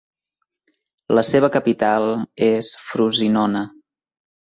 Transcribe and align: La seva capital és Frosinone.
La 1.19 1.23
seva 1.27 1.49
capital 1.55 2.05
és 2.47 2.71
Frosinone. 2.87 3.63